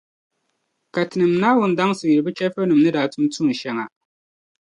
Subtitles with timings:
[0.93, 3.85] Ka Tinim’ Naawuni daŋsi yuli bɛ chεfurnima ni daa tum tuun’ shɛŋa.